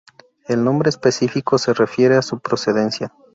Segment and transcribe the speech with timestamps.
[0.47, 3.13] El nombre específico se refiere a su procedencia.